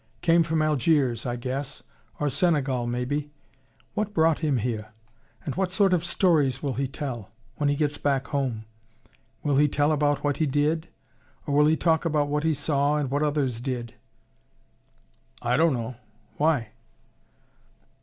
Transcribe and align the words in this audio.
Came 0.23 0.41
from 0.41 0.63
Algiers, 0.63 1.27
I 1.27 1.35
guess, 1.35 1.83
or 2.19 2.27
Senegal, 2.27 2.87
maybe. 2.87 3.29
What 3.93 4.15
brought 4.15 4.39
him 4.39 4.57
here, 4.57 4.93
and 5.45 5.53
what 5.53 5.69
sort 5.71 5.93
of 5.93 6.03
stories 6.03 6.63
will 6.63 6.73
he 6.73 6.87
tell... 6.87 7.29
when 7.57 7.69
he 7.69 7.75
gets 7.75 7.99
back 7.99 8.29
home? 8.29 8.65
Will 9.43 9.57
he 9.57 9.67
tell 9.67 9.91
about 9.91 10.23
what 10.23 10.37
he 10.37 10.47
did, 10.47 10.87
or 11.45 11.53
will 11.53 11.67
he 11.67 11.77
talk 11.77 12.03
about 12.03 12.29
what 12.29 12.43
he 12.43 12.55
saw 12.55 12.97
and 12.97 13.11
what 13.11 13.21
others 13.21 13.61
did?" 13.61 13.93
"Dunno. 15.43 15.97
Why?" 16.37 16.69